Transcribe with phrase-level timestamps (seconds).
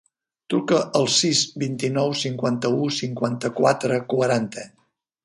[0.51, 4.65] Truca al sis, vint-i-nou, cinquanta-u, cinquanta-quatre, quaranta.